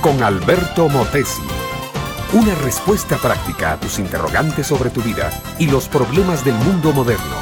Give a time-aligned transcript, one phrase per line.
[0.00, 1.42] con Alberto Motesi.
[2.32, 7.36] Una respuesta práctica a tus interrogantes sobre tu vida y los problemas del mundo moderno.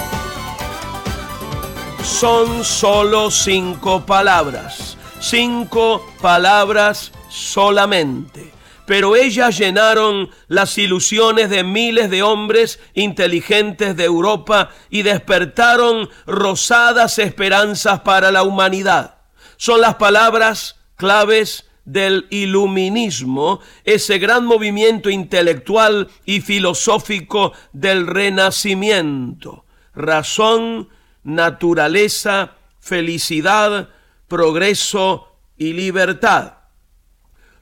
[2.03, 4.99] Son solo cinco palabras.
[5.21, 8.53] Cinco palabras solamente
[8.85, 17.19] pero ellas llenaron las ilusiones de miles de hombres inteligentes de Europa y despertaron rosadas
[17.19, 19.17] esperanzas para la humanidad.
[19.57, 29.65] Son las palabras claves del iluminismo, ese gran movimiento intelectual y filosófico del renacimiento.
[29.95, 30.91] Razón,
[31.25, 33.89] naturaleza, felicidad,
[34.29, 36.57] progreso y libertad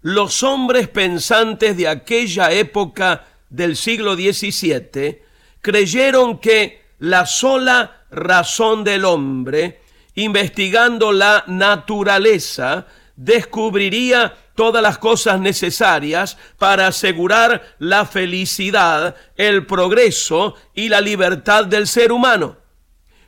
[0.04, 5.22] los hombres pensantes de aquella época del siglo XVII
[5.62, 9.80] creyeron que la sola razón del hombre,
[10.14, 20.88] investigando la naturaleza, descubriría todas las cosas necesarias para asegurar la felicidad, el progreso y
[20.88, 22.56] la libertad del ser humano.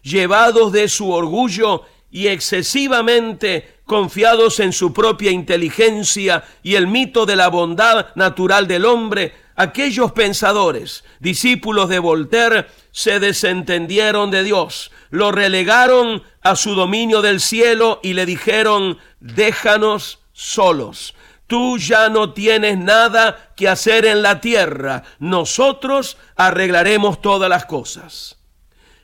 [0.02, 7.36] Llevados de su orgullo y excesivamente confiados en su propia inteligencia y el mito de
[7.36, 15.32] la bondad natural del hombre, aquellos pensadores, discípulos de Voltaire, se desentendieron de Dios, lo
[15.32, 21.14] relegaron a su dominio del cielo y le dijeron, déjanos solos.
[21.46, 28.36] Tú ya no tienes nada que hacer en la tierra, nosotros arreglaremos todas las cosas.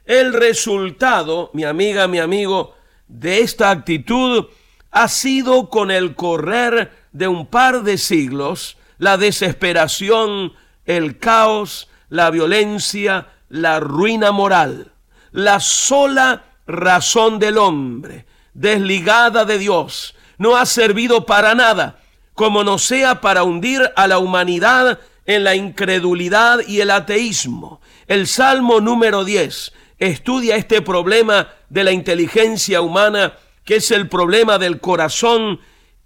[0.05, 2.75] El resultado, mi amiga, mi amigo,
[3.13, 4.47] de esta actitud
[4.91, 10.55] ha sido con el correr de un par de siglos la desesperación,
[10.87, 14.93] el caos, la violencia, la ruina moral,
[15.31, 21.99] la sola razón del hombre, desligada de Dios, no ha servido para nada,
[22.35, 27.81] como no sea para hundir a la humanidad en la incredulidad y el ateísmo.
[28.07, 29.73] El Salmo número 10
[30.07, 35.61] estudia este problema de la inteligencia humana que es el problema del corazón,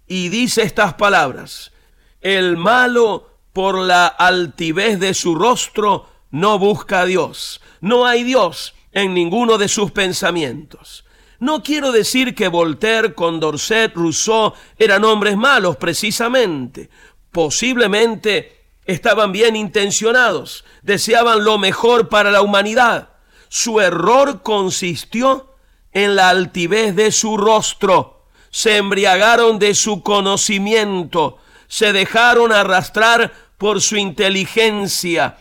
[0.06, 1.72] y dice estas palabras,
[2.20, 8.74] el malo por la altivez de su rostro no busca a Dios, no hay Dios
[8.92, 11.04] en ninguno de sus pensamientos.
[11.38, 16.88] No quiero decir que Voltaire, Condorcet, Rousseau eran hombres malos precisamente.
[17.30, 23.10] Posiblemente estaban bien intencionados, deseaban lo mejor para la humanidad.
[23.48, 25.54] Su error consistió
[25.92, 33.80] en la altivez de su rostro, se embriagaron de su conocimiento, se dejaron arrastrar por
[33.80, 35.38] su inteligencia,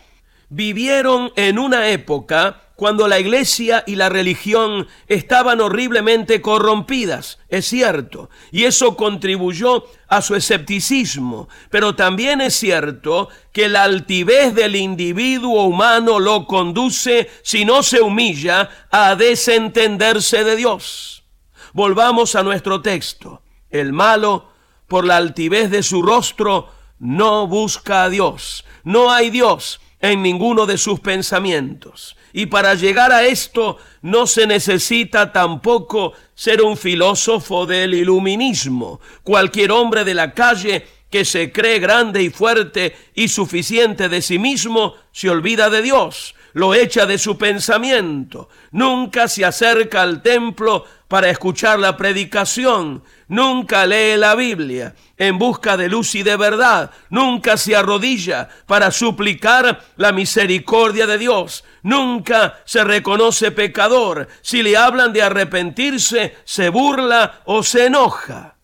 [0.48, 8.28] vivieron en una época cuando la iglesia y la religión estaban horriblemente corrompidas, es cierto,
[8.52, 15.64] y eso contribuyó a su escepticismo, pero también es cierto que la altivez del individuo
[15.64, 21.24] humano lo conduce, si no se humilla, a desentenderse de Dios.
[21.72, 23.42] Volvamos a nuestro texto.
[23.70, 24.50] El malo,
[24.86, 28.64] por la altivez de su rostro, no busca a Dios.
[28.84, 29.80] No hay Dios
[30.10, 32.16] en ninguno de sus pensamientos.
[32.32, 39.00] Y para llegar a esto no se necesita tampoco ser un filósofo del iluminismo.
[39.22, 44.38] Cualquier hombre de la calle que se cree grande y fuerte y suficiente de sí
[44.38, 50.84] mismo se olvida de Dios, lo echa de su pensamiento, nunca se acerca al templo
[51.08, 56.90] para escuchar la predicación, nunca lee la Biblia en busca de luz y de verdad,
[57.10, 64.76] nunca se arrodilla para suplicar la misericordia de Dios, nunca se reconoce pecador, si le
[64.76, 68.56] hablan de arrepentirse, se burla o se enoja.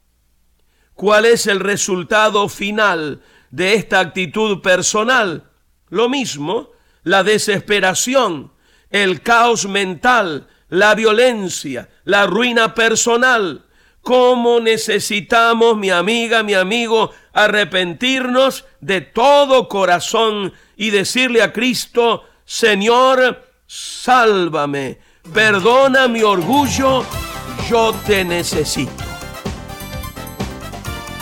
[0.94, 5.50] ¿Cuál es el resultado final de esta actitud personal?
[5.88, 6.70] Lo mismo,
[7.02, 8.52] la desesperación,
[8.90, 13.66] el caos mental, la violencia, la ruina personal.
[14.00, 23.44] ¿Cómo necesitamos, mi amiga, mi amigo, arrepentirnos de todo corazón y decirle a Cristo, Señor,
[23.66, 24.98] sálvame,
[25.32, 27.04] perdona mi orgullo,
[27.68, 29.04] yo te necesito.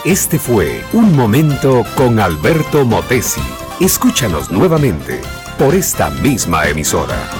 [0.05, 3.43] Este fue Un Momento con Alberto Motesi.
[3.81, 5.20] Escúchanos nuevamente
[5.58, 7.39] por esta misma emisora.